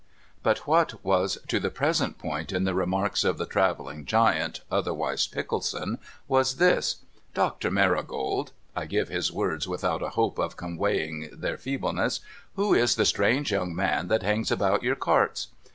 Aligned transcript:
But 0.41 0.65
what 0.65 1.05
was 1.05 1.37
to 1.47 1.59
the 1.59 1.69
present 1.69 2.17
point 2.17 2.51
in 2.51 2.63
the 2.63 2.73
remarks 2.73 3.23
of 3.23 3.37
the 3.37 3.45
travelling 3.45 4.05
giant, 4.07 4.61
otherwise 4.71 5.27
Pickleson, 5.27 5.99
was 6.27 6.55
this:' 6.55 6.95
Doctor 7.35 7.69
Marigold,'— 7.69 8.51
I 8.75 8.85
give 8.85 9.09
his 9.09 9.31
words 9.31 9.67
without 9.67 10.01
a 10.01 10.09
hope 10.17 10.39
of 10.39 10.57
conweying 10.57 11.29
their 11.39 11.55
feebleness, 11.59 12.19
—'who 12.55 12.73
is 12.73 12.95
the 12.95 13.05
strange 13.05 13.51
young 13.51 13.75
man 13.75 14.07
that 14.07 14.23
hangs 14.23 14.49
about 14.49 14.81
your 14.81 14.95
carts 14.95 15.49